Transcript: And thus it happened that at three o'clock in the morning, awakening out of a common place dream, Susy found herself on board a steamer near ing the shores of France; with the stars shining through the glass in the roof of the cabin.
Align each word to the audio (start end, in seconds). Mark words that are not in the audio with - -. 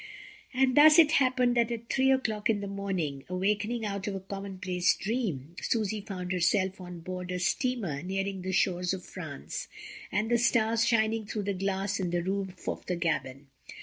And 0.51 0.75
thus 0.75 0.97
it 0.97 1.11
happened 1.11 1.55
that 1.57 1.71
at 1.71 1.87
three 1.93 2.09
o'clock 2.09 2.49
in 2.49 2.59
the 2.59 2.67
morning, 2.67 3.23
awakening 3.29 3.85
out 3.85 4.07
of 4.07 4.15
a 4.15 4.19
common 4.19 4.57
place 4.57 4.95
dream, 4.95 5.55
Susy 5.61 6.01
found 6.01 6.31
herself 6.31 6.81
on 6.81 7.01
board 7.01 7.29
a 7.31 7.37
steamer 7.37 8.01
near 8.01 8.25
ing 8.25 8.41
the 8.41 8.51
shores 8.51 8.95
of 8.95 9.05
France; 9.05 9.67
with 10.11 10.29
the 10.29 10.39
stars 10.39 10.87
shining 10.87 11.27
through 11.27 11.43
the 11.43 11.53
glass 11.53 11.99
in 11.99 12.09
the 12.09 12.23
roof 12.23 12.67
of 12.67 12.83
the 12.87 12.97
cabin. 12.97 13.49